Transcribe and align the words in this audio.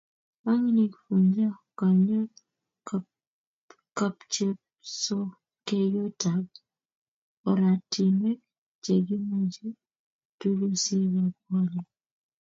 Ongni 0.51 0.83
Kifuja 0.93 1.47
kanyo 1.79 2.21
kapchepsokeyotab 3.97 6.45
oratinwek 7.51 8.39
chekimuche 8.83 9.67
tugosiekab 10.39 11.31
walet 11.51 11.87